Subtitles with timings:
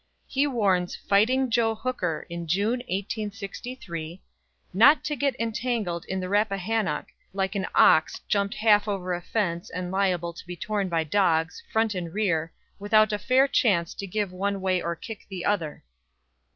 [0.25, 4.19] He warns "Fighting Joe" Hooker, in June, 1863,
[4.73, 9.69] "not to get entangled on the Rappahannock, like an ox jumped half over a fence
[9.69, 14.07] and liable to be torn by dogs, front and rear, without a fair chance to
[14.07, 15.83] give one way or kick the other."